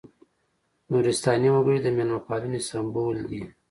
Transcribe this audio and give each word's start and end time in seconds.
نورستاني 0.91 1.49
وګړي 1.53 1.79
د 1.83 1.87
مېلمه 1.97 2.19
پالنې 2.27 2.59
سمبول 2.69 3.17
دي. 3.29 3.41